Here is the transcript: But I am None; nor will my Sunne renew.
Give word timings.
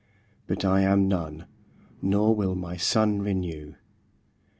But 0.47 0.65
I 0.65 0.81
am 0.81 1.07
None; 1.07 1.45
nor 2.01 2.33
will 2.33 2.55
my 2.55 2.75
Sunne 2.75 3.21
renew. 3.21 3.75